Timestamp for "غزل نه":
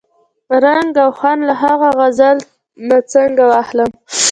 1.99-2.97